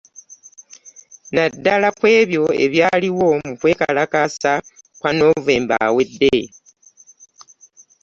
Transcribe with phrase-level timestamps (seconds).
[1.35, 4.53] Naddala ku ebyo ebyaliwo mu kwekalakaasa
[4.99, 6.35] kwa Novemba awedde